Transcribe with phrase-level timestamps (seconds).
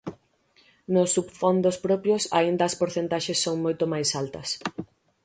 [0.93, 4.49] Nos subfondos propios aínda as porcentaxes son moito máis altas.